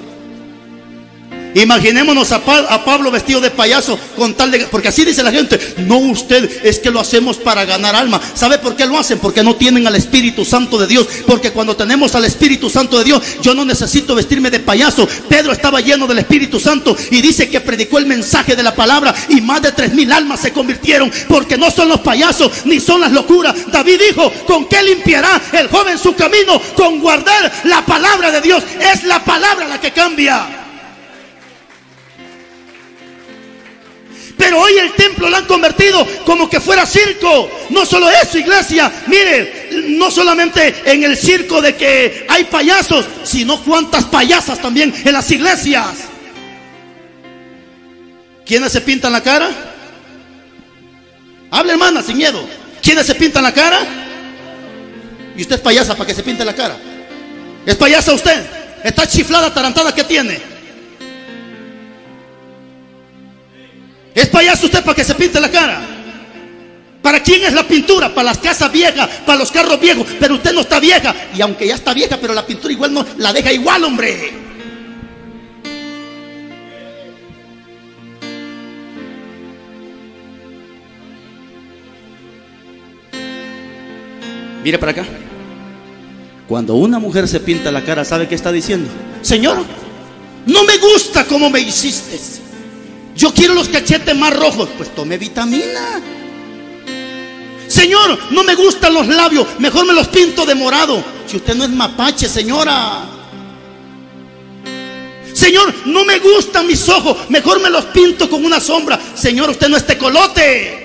[1.56, 2.44] Imaginémonos a,
[2.84, 4.66] Pablo vestido de payaso con tal de...
[4.66, 8.20] Porque así dice la gente, no usted, es que lo hacemos para ganar alma.
[8.34, 9.18] ¿Sabe por qué lo hacen?
[9.18, 11.08] Porque no tienen al Espíritu Santo de Dios.
[11.26, 15.08] Porque cuando tenemos al Espíritu Santo de Dios, yo no necesito vestirme de payaso.
[15.30, 19.14] Pedro estaba lleno del Espíritu Santo y dice que predicó el mensaje de la palabra
[19.30, 21.10] y más de tres mil almas se convirtieron.
[21.26, 23.54] Porque no son los payasos ni son las locuras.
[23.72, 26.60] David dijo, ¿con qué limpiará el joven su camino?
[26.74, 28.62] Con guardar la palabra de Dios.
[28.92, 30.65] Es la palabra la que cambia.
[34.36, 37.50] Pero hoy el templo lo han convertido como que fuera circo.
[37.70, 38.92] No solo eso, iglesia.
[39.06, 45.12] Mire, no solamente en el circo de que hay payasos, sino cuántas payasas también en
[45.12, 45.96] las iglesias.
[48.44, 49.48] ¿Quiénes se pintan la cara?
[51.50, 52.46] Hable hermana, sin miedo.
[52.82, 53.78] ¿Quiénes se pintan la cara?
[55.36, 56.76] Y usted es payasa para que se pinte la cara.
[57.64, 58.46] ¿Es payasa usted?
[58.84, 59.94] ¿Está chiflada, tarantada?
[59.94, 60.55] ¿Qué tiene?
[64.16, 65.78] ¿Es payaso usted para que se pinte la cara?
[67.02, 68.14] ¿Para quién es la pintura?
[68.14, 70.06] Para las casas viejas, para los carros viejos.
[70.18, 71.14] Pero usted no está vieja.
[71.36, 74.32] Y aunque ya está vieja, pero la pintura igual no la deja igual, hombre.
[84.64, 85.04] Mire para acá.
[86.48, 88.88] Cuando una mujer se pinta la cara, ¿sabe qué está diciendo?
[89.20, 89.58] Señor,
[90.46, 92.45] no me gusta cómo me hiciste.
[93.16, 94.68] Yo quiero los cachetes más rojos.
[94.76, 96.02] Pues tome vitamina.
[97.68, 99.46] Señor, no me gustan los labios.
[99.58, 101.02] Mejor me los pinto de morado.
[101.26, 103.04] Si usted no es mapache, señora.
[105.32, 107.28] Señor, no me gustan mis ojos.
[107.28, 108.98] Mejor me los pinto con una sombra.
[109.14, 110.84] Señor, usted no es tecolote.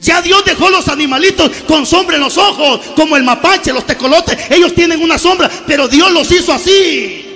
[0.00, 4.38] Ya Dios dejó los animalitos con sombra en los ojos, como el mapache, los tecolotes.
[4.48, 7.27] Ellos tienen una sombra, pero Dios los hizo así.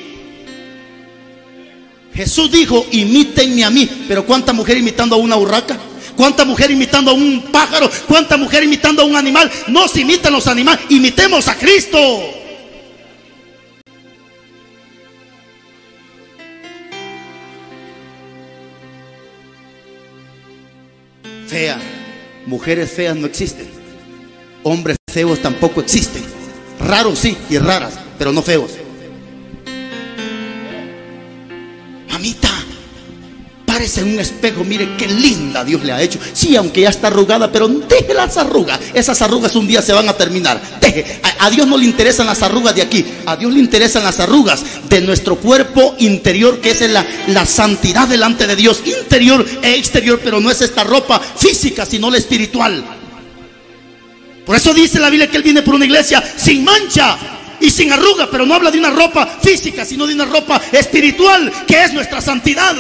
[2.14, 3.88] Jesús dijo, imítenme a mí.
[4.08, 5.78] Pero ¿cuánta mujer imitando a una urraca?
[6.16, 7.90] ¿Cuánta mujer imitando a un pájaro?
[8.06, 9.50] ¿Cuánta mujer imitando a un animal?
[9.68, 11.98] No se imitan los animales, imitemos a Cristo.
[21.48, 21.78] Fea.
[22.46, 23.68] Mujeres feas no existen.
[24.62, 26.22] Hombres feos tampoco existen.
[26.80, 28.81] Raros sí y raras, pero no feos.
[32.22, 32.50] Mamita,
[33.66, 36.20] párese en un espejo, mire qué linda Dios le ha hecho.
[36.32, 38.78] Sí, aunque ya está arrugada, pero deje las arrugas.
[38.94, 40.62] Esas arrugas un día se van a terminar.
[40.80, 41.20] Deje.
[41.40, 43.04] A, Dios no le interesan las arrugas de aquí.
[43.26, 48.06] A Dios le interesan las arrugas de nuestro cuerpo interior, que es la, la santidad
[48.06, 48.84] delante de Dios.
[48.86, 52.84] Interior e exterior, pero no es esta ropa física, sino la espiritual.
[54.46, 57.18] Por eso dice la Biblia que Él viene por una iglesia sin mancha,
[57.62, 61.50] y sin arruga, pero no habla de una ropa física, sino de una ropa espiritual,
[61.66, 62.74] que es nuestra santidad.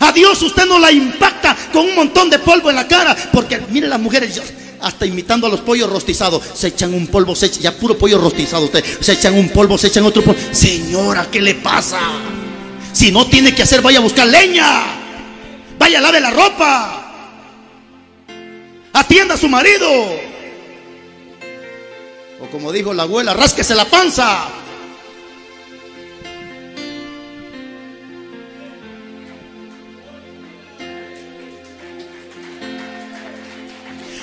[0.00, 3.60] A Dios usted no la impacta con un montón de polvo en la cara, porque
[3.70, 4.40] mire las mujeres,
[4.80, 8.18] hasta imitando a los pollos rostizados, se echan un polvo, se echan, ya puro pollo
[8.18, 10.38] rostizado usted, se echan un polvo, se echan otro polvo.
[10.50, 12.00] Señora, ¿qué le pasa?
[12.92, 14.84] Si no tiene que hacer, vaya a buscar leña,
[15.78, 17.12] vaya a lave la ropa,
[18.92, 20.31] atienda a su marido.
[22.42, 24.61] O como dijo la abuela, rásquese la panza.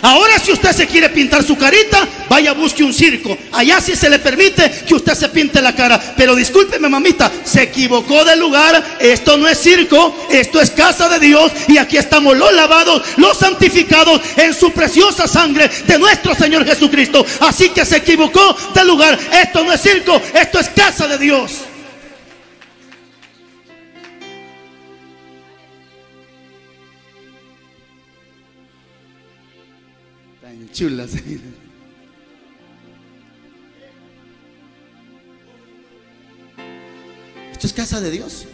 [0.02, 3.38] Ahora si usted se quiere pintar su carita, vaya busque un circo.
[3.52, 6.00] Allá sí se le permite que usted se pinte la cara.
[6.16, 8.98] Pero discúlpeme mamita, se equivocó de lugar.
[9.00, 11.52] Esto no es circo, esto es casa de Dios.
[11.68, 17.26] Y aquí estamos los lavados, los santificados en su preciosa sangre de nuestro Señor Jesucristo.
[17.42, 19.18] Así que se equivocó de lugar.
[19.32, 21.69] Esto no es circo, esto es casa de Dios.
[30.74, 31.12] Chulas.
[37.52, 38.46] Esto es casa de Dios.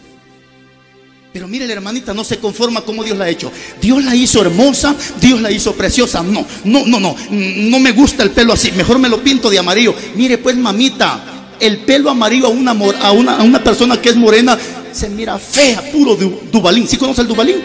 [1.32, 3.52] Pero mire, la hermanita no se conforma como Dios la ha hecho.
[3.80, 6.22] Dios la hizo hermosa, Dios la hizo preciosa.
[6.22, 7.14] No, no, no, no.
[7.30, 8.72] No me gusta el pelo así.
[8.72, 9.94] Mejor me lo pinto de amarillo.
[10.14, 14.16] Mire, pues, mamita, el pelo amarillo a una, a una, a una persona que es
[14.16, 14.58] morena
[14.92, 16.88] se mira fea, puro dubalín.
[16.88, 17.56] ¿Sí conoce el dubalín?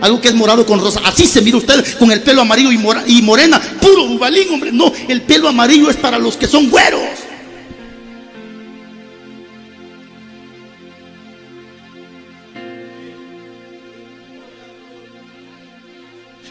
[0.00, 1.00] Algo que es morado con rosa.
[1.04, 2.70] Así se mira usted con el pelo amarillo
[3.06, 3.60] y, morena.
[3.80, 4.72] Puro dubalín, hombre.
[4.72, 7.00] No, el pelo amarillo es para los que son güeros.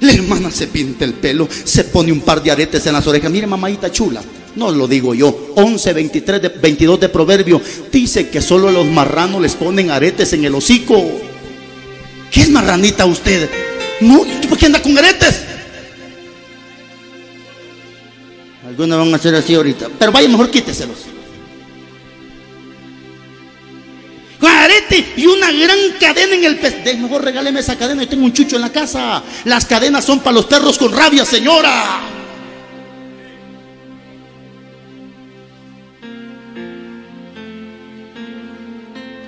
[0.02, 3.30] La hermana se pinta el pelo, se pone un par de aretes en las orejas.
[3.30, 4.22] Mire, mamadita chula,
[4.56, 5.52] no lo digo yo.
[5.56, 10.46] 11, 23, de, 22 de Proverbio dice que solo los marranos les ponen aretes en
[10.46, 11.04] el hocico.
[12.50, 13.48] ¿Qué es marranita usted?
[14.02, 15.44] No, ¿por qué anda con aretes?
[18.66, 20.98] Algunos van a hacer así ahorita, pero vaya, mejor quíteselos.
[24.42, 26.98] arete y una gran cadena en el pez.
[26.98, 28.02] Mejor regáleme esa cadena.
[28.02, 29.22] y tengo un chucho en la casa.
[29.46, 32.02] Las cadenas son para los perros con rabia, señora.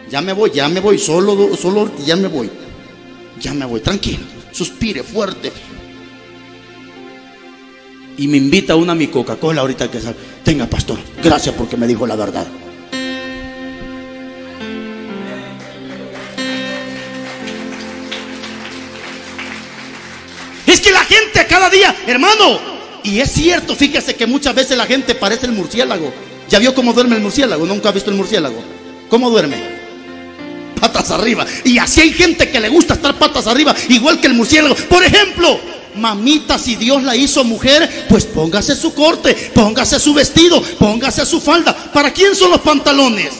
[0.09, 0.97] Ya me voy, ya me voy.
[0.97, 2.49] Solo, solo, ya me voy.
[3.41, 4.19] Ya me voy, tranquilo.
[4.51, 5.51] Suspire fuerte.
[8.17, 10.15] Y me invita una a mi Coca-Cola ahorita que sale.
[10.43, 10.99] Tenga, pastor.
[11.23, 12.45] Gracias porque me dijo la verdad.
[20.67, 22.59] Es que la gente cada día, hermano,
[23.03, 26.13] y es cierto, fíjese que muchas veces la gente parece el murciélago.
[26.47, 27.65] ¿Ya vio cómo duerme el murciélago?
[27.65, 28.61] Nunca ha visto el murciélago.
[29.09, 29.80] ¿Cómo duerme?
[30.81, 31.45] Patas arriba.
[31.63, 34.75] Y así hay gente que le gusta estar patas arriba, igual que el murciélago.
[34.75, 35.57] Por ejemplo,
[35.95, 41.39] mamita, si Dios la hizo mujer, pues póngase su corte, póngase su vestido, póngase su
[41.39, 41.91] falda.
[41.93, 43.31] ¿Para quién son los pantalones?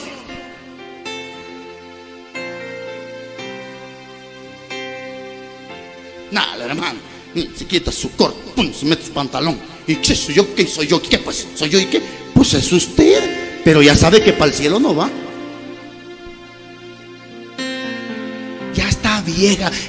[6.30, 7.12] Nada, hermano
[7.56, 9.58] se quita su corte, se mete su pantalón.
[9.86, 10.54] ¿Y qué soy yo?
[10.54, 11.00] ¿Qué soy yo?
[11.00, 11.46] ¿Qué pues?
[11.54, 12.02] ¿Soy yo y qué?
[12.34, 13.62] Pues es usted.
[13.64, 15.10] Pero ya sabe que para el cielo no va.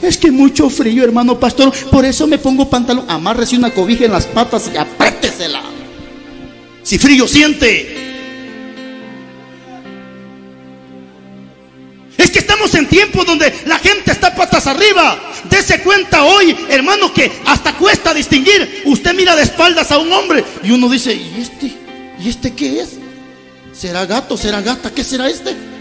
[0.02, 1.72] Es que mucho frío, hermano pastor.
[1.90, 3.06] Por eso me pongo pantalón.
[3.10, 5.62] Amárrese una cobija en las patas y apriétesela.
[6.84, 8.02] Si frío siente.
[12.18, 15.20] Es que estamos en tiempos donde la gente está patas arriba.
[15.50, 18.84] Dese cuenta hoy, hermano, que hasta cuesta distinguir.
[18.86, 21.74] Usted mira de espaldas a un hombre y uno dice, ¿y este?
[22.20, 22.92] ¿Y este qué es?
[23.74, 24.38] ¿Será gato?
[24.38, 24.92] ¿Será gata?
[24.94, 25.73] ¿Qué será este?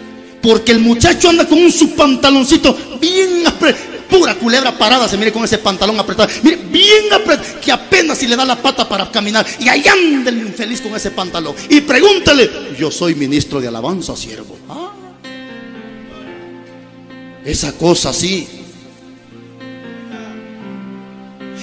[0.43, 3.93] Porque el muchacho anda con un su pantaloncito bien apretado.
[4.11, 6.29] Pura culebra parada, se mire con ese pantalón apretado.
[6.43, 9.47] Mire, bien apretado, que apenas si le da la pata para caminar.
[9.59, 11.55] Y ahí anda el infeliz con ese pantalón.
[11.71, 14.59] Y pregúntale, yo soy ministro de alabanza, siervo.
[14.69, 14.93] Ah.
[17.45, 18.47] Esa cosa así.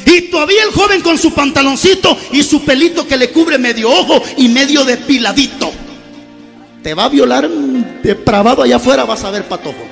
[0.05, 4.23] Y todavía el joven con su pantaloncito y su pelito que le cubre medio ojo
[4.37, 5.71] y medio depiladito.
[6.81, 7.47] Te va a violar
[8.03, 9.85] depravado allá afuera, vas a ver patojo.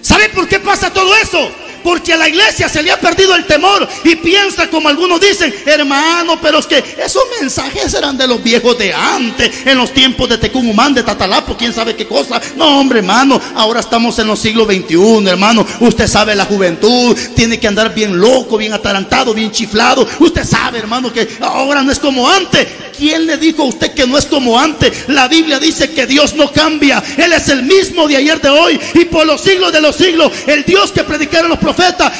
[0.00, 1.61] ¿Sabe por qué pasa todo eso?
[1.82, 5.54] Porque a la iglesia se le ha perdido el temor y piensa como algunos dicen,
[5.66, 10.28] hermano, pero es que esos mensajes eran de los viejos de antes, en los tiempos
[10.28, 12.40] de Tecumumán, de Tatalapo, quién sabe qué cosa.
[12.56, 15.66] No, hombre, hermano, ahora estamos en los siglos XXI, hermano.
[15.80, 20.06] Usted sabe la juventud, tiene que andar bien loco, bien atarantado, bien chiflado.
[20.20, 22.66] Usted sabe, hermano, que ahora no es como antes.
[22.96, 25.08] ¿Quién le dijo a usted que no es como antes?
[25.08, 27.02] La Biblia dice que Dios no cambia.
[27.16, 30.30] Él es el mismo de ayer, de hoy y por los siglos de los siglos.
[30.46, 31.71] El Dios que predicaron los profetas,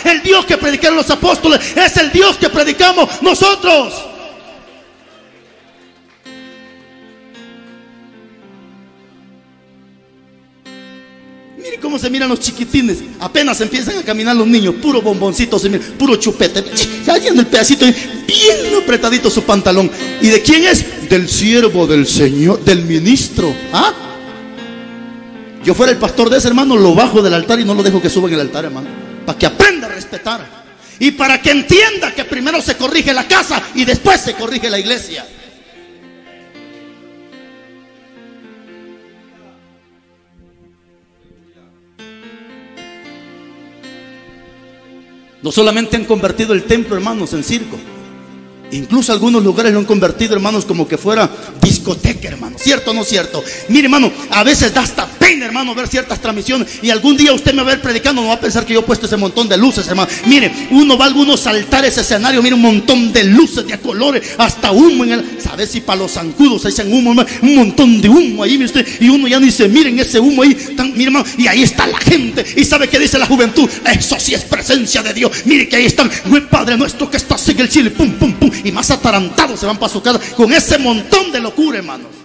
[0.04, 4.12] el Dios que predicaron los apóstoles, es el Dios que predicamos nosotros.
[11.56, 12.98] Mire cómo se miran los chiquitines.
[13.20, 14.74] Apenas empiezan a caminar los niños.
[14.82, 15.60] Puro bomboncito,
[15.96, 16.64] puro chupete.
[17.08, 19.88] Allí en el pedacito, bien apretadito su pantalón.
[20.20, 21.08] ¿Y de quién es?
[21.08, 23.54] Del siervo del Señor, del ministro.
[23.72, 23.92] ¿Ah?
[25.64, 28.02] Yo fuera el pastor de ese hermano, lo bajo del altar y no lo dejo
[28.02, 29.01] que suba en el altar, hermano.
[29.24, 30.62] Para que aprenda a respetar.
[30.98, 34.78] Y para que entienda que primero se corrige la casa y después se corrige la
[34.78, 35.26] iglesia.
[45.42, 47.76] No solamente han convertido el templo, hermanos, en circo,
[48.72, 52.56] Incluso algunos lugares lo han convertido, hermanos, como que fuera discoteca, hermano.
[52.58, 53.44] ¿Cierto o no cierto?
[53.68, 56.78] Mire, hermano, a veces da hasta pena, hermano, ver ciertas transmisiones.
[56.80, 58.80] Y algún día usted me va a ver predicando, no va a pensar que yo
[58.80, 60.08] he puesto ese montón de luces, hermano.
[60.26, 64.22] Mire, uno va a algunos saltar ese escenario, mire un montón de luces, de colores,
[64.38, 65.38] hasta humo en el.
[65.38, 67.28] ¿Sabes si para los zancudos echan humo, hermano?
[67.42, 68.86] Un montón de humo ahí, mire usted.
[69.00, 70.56] Y uno ya ni se miren ese humo ahí.
[70.94, 72.42] Mire, hermano, y ahí está la gente.
[72.56, 73.68] ¿Y sabe qué dice la juventud?
[73.86, 75.30] Eso sí es presencia de Dios.
[75.44, 76.10] Mire que ahí están,
[76.50, 77.90] Padre nuestro que estás en el cielo.
[77.92, 81.40] Pum, pum, pum y más atarantados se van para su casa con ese montón de
[81.40, 82.22] locura, hermanos.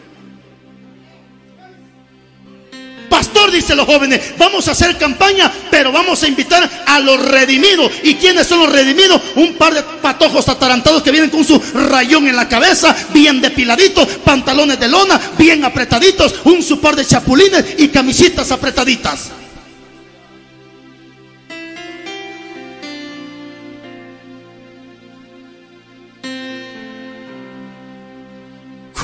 [3.09, 7.91] Pastor, dice los jóvenes, vamos a hacer campaña, pero vamos a invitar a los redimidos.
[8.03, 9.21] ¿Y quiénes son los redimidos?
[9.35, 14.07] Un par de patojos atarantados que vienen con su rayón en la cabeza, bien depiladitos,
[14.23, 19.31] pantalones de lona, bien apretaditos, un su par de chapulines y camisitas apretaditas.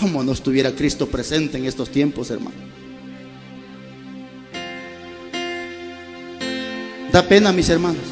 [0.04, 2.58] ¿Cómo no estuviera Cristo presente en estos tiempos, hermano?
[7.10, 8.04] Da pena, mis hermanos.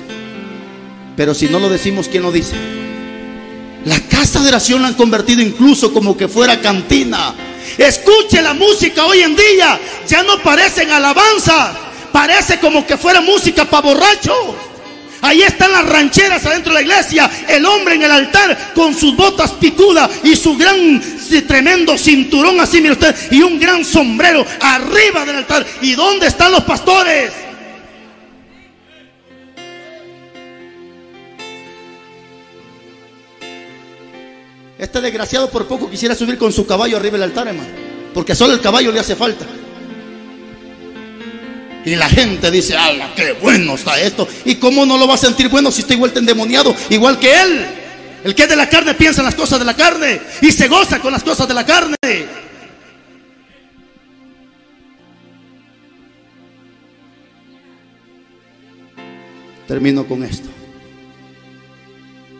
[1.17, 2.55] Pero si no lo decimos, ¿quién lo dice?
[3.83, 7.35] La casa de oración la han convertido incluso como que fuera cantina.
[7.77, 9.77] Escuche la música hoy en día.
[10.07, 11.73] Ya no parecen alabanza.
[12.13, 14.55] Parece como que fuera música para borrachos.
[15.21, 17.29] Ahí están las rancheras adentro de la iglesia.
[17.47, 21.01] El hombre en el altar con sus botas picudas y su gran
[21.41, 25.65] tremendo cinturón así, mire usted, y un gran sombrero arriba del altar.
[25.81, 27.31] ¿Y dónde están los pastores?
[34.77, 37.69] Este desgraciado por poco quisiera subir con su caballo arriba del altar, hermano.
[38.13, 39.45] Porque solo el caballo le hace falta.
[41.85, 44.27] Y la gente dice, ¡ala, qué bueno está esto!
[44.45, 47.80] ¿Y cómo no lo va a sentir bueno si está igual endemoniado, igual que él?
[48.23, 50.67] El que es de la carne piensa en las cosas de la carne y se
[50.67, 51.95] goza con las cosas de la carne.
[59.67, 60.49] Termino con esto.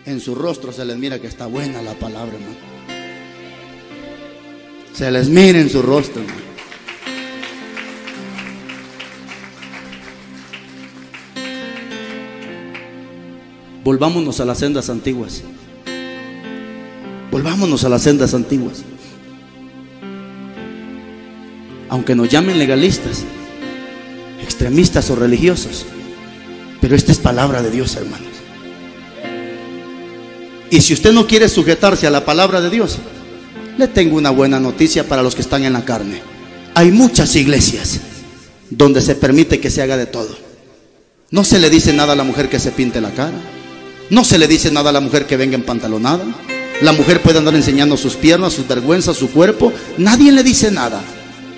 [0.06, 2.56] En su rostro se les mira que está buena la palabra, hermano.
[4.94, 6.42] Se les mira en su rostro, hermano.
[13.84, 15.44] Volvámonos a las sendas antiguas.
[17.32, 18.84] Volvámonos a las sendas antiguas.
[21.88, 23.24] Aunque nos llamen legalistas,
[24.44, 25.86] extremistas o religiosos,
[26.82, 28.28] pero esta es palabra de Dios, hermanos.
[30.70, 32.98] Y si usted no quiere sujetarse a la palabra de Dios,
[33.78, 36.22] le tengo una buena noticia para los que están en la carne.
[36.76, 38.00] Hay muchas iglesias
[38.70, 40.36] donde se permite que se haga de todo.
[41.30, 43.38] No se le dice nada a la mujer que se pinte la cara.
[44.10, 46.26] No se le dice nada a la mujer que venga en pantalonada.
[46.82, 49.72] La mujer puede andar enseñando sus piernas, sus vergüenzas, su cuerpo.
[49.98, 51.02] Nadie le dice nada.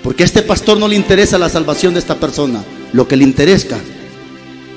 [0.02, 2.62] Porque a este pastor no le interesa la salvación de esta persona.
[2.92, 3.78] Lo que le interesa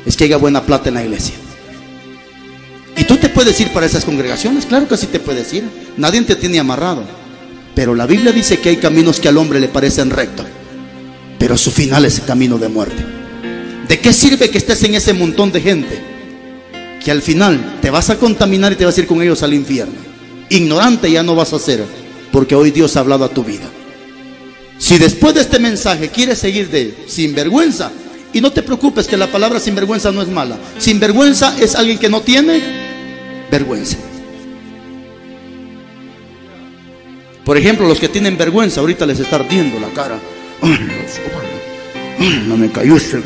[0.06, 1.36] es que haya buena plata en la iglesia.
[2.96, 4.66] Y tú te puedes ir para esas congregaciones.
[4.66, 5.66] Claro que sí te puedes ir.
[5.98, 7.04] Nadie te tiene amarrado.
[7.76, 10.46] Pero la Biblia dice que hay caminos que al hombre le parecen rectos.
[11.38, 13.06] Pero su final es el camino de muerte.
[13.88, 16.18] ¿De qué sirve que estés en ese montón de gente?
[17.08, 19.54] que al final te vas a contaminar y te vas a ir con ellos al
[19.54, 20.07] infierno.
[20.50, 21.84] Ignorante ya no vas a ser,
[22.32, 23.70] porque hoy Dios ha hablado a tu vida.
[24.78, 27.92] Si después de este mensaje quieres seguir de sinvergüenza,
[28.34, 30.58] y no te preocupes que la palabra sinvergüenza no es mala.
[30.78, 32.62] Sinvergüenza es alguien que no tiene
[33.50, 33.98] vergüenza.
[37.44, 40.20] Por ejemplo, los que tienen vergüenza, ahorita les está ardiendo la cara.
[42.48, 43.22] no me cayó ese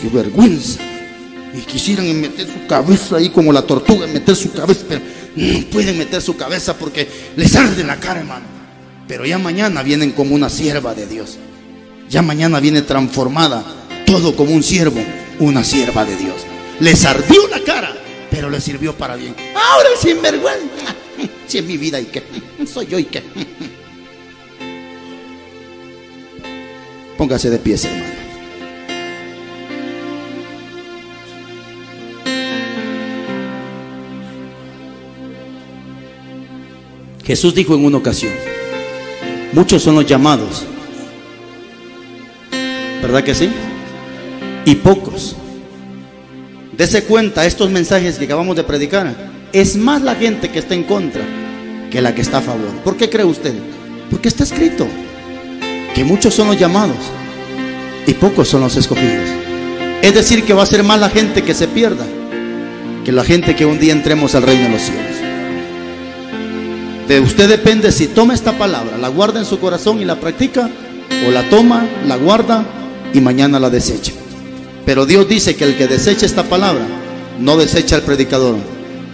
[0.00, 0.89] qué vergüenza
[1.54, 5.00] y quisieran meter su cabeza ahí como la tortuga, meter su cabeza, pero
[5.36, 8.46] no pueden meter su cabeza porque les arde la cara, hermano.
[9.08, 11.38] Pero ya mañana vienen como una sierva de Dios.
[12.08, 13.64] Ya mañana viene transformada,
[14.06, 15.02] todo como un siervo,
[15.40, 16.36] una sierva de Dios.
[16.78, 17.94] Les ardió la cara,
[18.30, 19.34] pero les sirvió para bien.
[19.54, 20.94] Ahora sin vergüenza.
[21.46, 22.22] Si es mi vida y qué,
[22.72, 23.24] soy yo y qué.
[27.18, 28.09] Póngase de pies, hermano.
[37.30, 38.32] Jesús dijo en una ocasión,
[39.52, 40.64] muchos son los llamados,
[43.00, 43.48] ¿verdad que sí?
[44.64, 45.36] Y pocos.
[46.76, 49.14] Dese cuenta, estos mensajes que acabamos de predicar,
[49.52, 51.22] es más la gente que está en contra
[51.88, 52.72] que la que está a favor.
[52.82, 53.54] ¿Por qué cree usted?
[54.10, 54.88] Porque está escrito
[55.94, 56.98] que muchos son los llamados
[58.08, 59.28] y pocos son los escogidos.
[60.02, 62.06] Es decir, que va a ser más la gente que se pierda
[63.04, 65.09] que la gente que un día entremos al reino de los cielos.
[67.10, 70.70] De usted depende si toma esta palabra, la guarda en su corazón y la practica,
[71.26, 72.64] o la toma, la guarda
[73.12, 74.12] y mañana la desecha.
[74.86, 76.86] Pero Dios dice que el que desecha esta palabra
[77.40, 78.54] no desecha al predicador,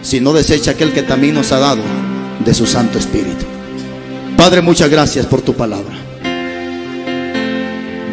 [0.02, 1.80] sino desecha aquel que también nos ha dado
[2.44, 3.46] de su Santo Espíritu.
[4.36, 5.96] Padre, muchas gracias por tu palabra.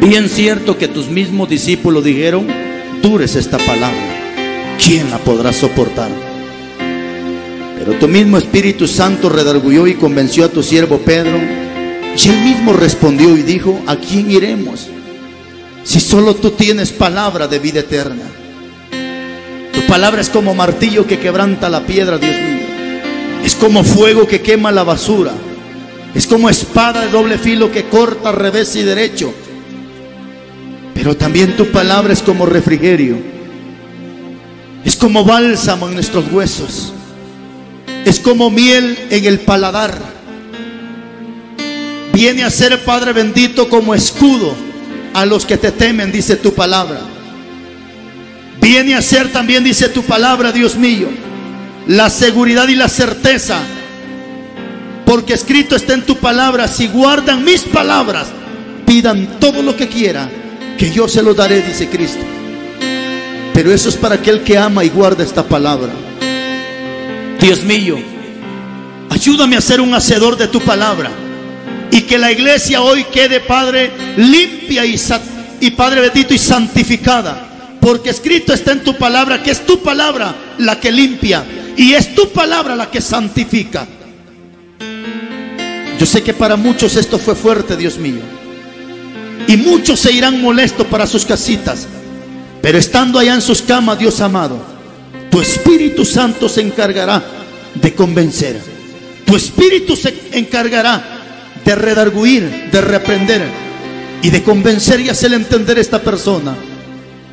[0.00, 2.46] Bien cierto que tus mismos discípulos dijeron,
[3.02, 6.33] dures esta palabra, ¿quién la podrá soportar?
[7.84, 12.72] Pero tu mismo Espíritu Santo redarguyó y convenció a tu siervo Pedro, y él mismo
[12.72, 14.88] respondió y dijo, ¿a quién iremos?
[15.82, 18.24] Si solo tú tienes palabra de vida eterna.
[19.70, 22.66] Tu palabra es como martillo que quebranta la piedra, Dios mío.
[23.44, 25.32] Es como fuego que quema la basura.
[26.14, 29.34] Es como espada de doble filo que corta revés y derecho.
[30.94, 33.18] Pero también tu palabra es como refrigerio.
[34.86, 36.94] Es como bálsamo en nuestros huesos.
[38.04, 39.98] Es como miel en el paladar.
[42.12, 44.54] Viene a ser, Padre bendito, como escudo
[45.14, 47.00] a los que te temen, dice tu palabra.
[48.60, 51.08] Viene a ser también, dice tu palabra, Dios mío,
[51.86, 53.58] la seguridad y la certeza.
[55.04, 58.28] Porque escrito está en tu palabra, si guardan mis palabras,
[58.86, 60.30] pidan todo lo que quieran,
[60.78, 62.24] que yo se lo daré, dice Cristo.
[63.52, 65.92] Pero eso es para aquel que ama y guarda esta palabra.
[67.44, 67.98] Dios mío,
[69.10, 71.10] ayúdame a ser un hacedor de tu palabra.
[71.90, 77.76] Y que la iglesia hoy quede, Padre, limpia y, Padre bendito y santificada.
[77.82, 81.44] Porque escrito está en tu palabra que es tu palabra la que limpia
[81.76, 83.86] y es tu palabra la que santifica.
[86.00, 88.22] Yo sé que para muchos esto fue fuerte, Dios mío.
[89.48, 91.88] Y muchos se irán molestos para sus casitas.
[92.62, 94.73] Pero estando allá en sus camas, Dios amado,
[95.34, 97.20] tu Espíritu Santo se encargará
[97.74, 98.56] de convencer.
[99.26, 101.02] Tu Espíritu se encargará
[101.64, 103.42] de redarguir, de reprender
[104.22, 106.54] y de convencer y hacer entender a esta persona.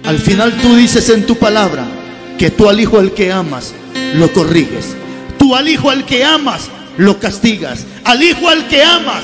[0.03, 1.85] Al final tú dices en tu palabra
[2.39, 3.71] que tú al hijo al que amas
[4.15, 4.95] lo corriges.
[5.37, 7.85] Tú al hijo al que amas lo castigas.
[8.03, 9.21] Al hijo al que amas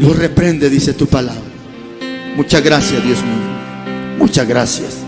[0.00, 1.40] lo reprende, dice tu palabra.
[2.34, 4.18] Muchas gracias, Dios mío.
[4.18, 5.07] Muchas gracias.